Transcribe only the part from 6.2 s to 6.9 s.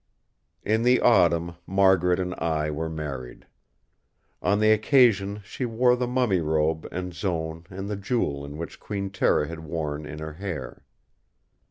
robe